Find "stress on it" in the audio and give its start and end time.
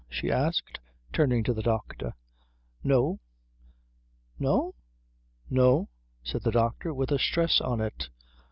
7.19-8.09